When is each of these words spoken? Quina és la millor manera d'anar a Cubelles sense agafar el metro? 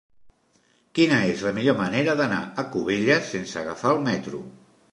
Quina 0.99 1.19
és 1.33 1.43
la 1.49 1.51
millor 1.57 1.77
manera 1.81 2.15
d'anar 2.21 2.41
a 2.63 2.65
Cubelles 2.77 3.31
sense 3.35 3.63
agafar 3.65 3.95
el 3.97 4.05
metro? 4.09 4.41